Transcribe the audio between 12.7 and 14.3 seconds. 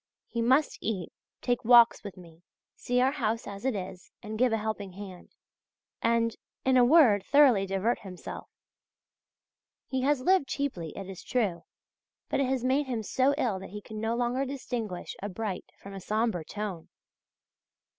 him so ill that he can no